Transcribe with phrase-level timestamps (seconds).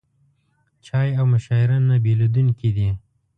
[0.85, 2.89] چای او مشاعره نه بېلېدونکي دي.